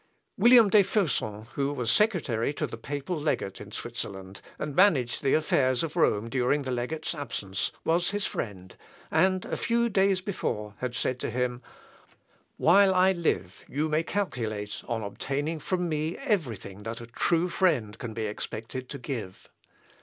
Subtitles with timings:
[0.35, 5.35] William des Faucons, who was secretary to the papal Legate in Switzerland, and managed the
[5.35, 8.75] affairs of Rome during the Legate's absence, was his friend,
[9.11, 11.61] and a few days before had said to him,
[12.57, 17.95] "while I live you may calculate on obtaining from me everything that a true friend
[17.99, 19.51] can be expected to give."